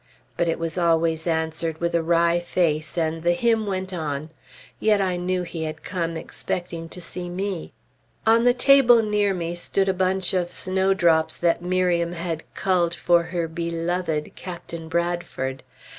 [0.35, 4.31] But it was always answered with a wry face, and the hymn went on.
[4.79, 7.71] Yet I knew he had come expecting to see me.
[8.25, 13.21] On the table near me stood a bunch of snowdrops that Miriam had culled for
[13.25, 15.61] her beloved Captain Bradford.